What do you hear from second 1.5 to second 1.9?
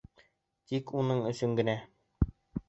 генә!